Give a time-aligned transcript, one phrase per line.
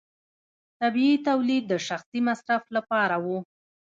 [0.79, 3.25] طبیعي تولید د شخصي مصرف لپاره و.